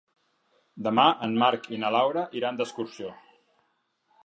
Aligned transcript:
Demà 0.87 1.03
en 1.27 1.35
Marc 1.43 1.69
i 1.77 1.79
na 1.85 1.93
Laura 1.97 2.25
iran 2.41 2.59
d'excursió. 2.61 3.15